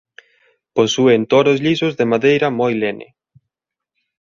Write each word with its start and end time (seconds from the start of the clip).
Posúen 0.77 1.21
toros 1.33 1.57
lisos 1.67 1.93
de 1.99 2.05
madeira 2.11 2.47
moi 2.59 2.73
lene. 2.81 3.07